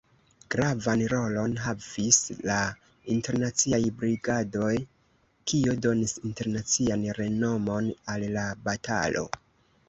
[0.53, 2.17] Gravan rolon havis
[2.49, 2.55] la
[3.15, 4.71] Internaciaj Brigadoj,
[5.53, 9.25] kio donis internacian renomon al la batalo.